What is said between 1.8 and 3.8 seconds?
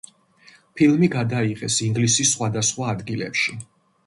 ინგლისის სხვადასხვა ადგილებში.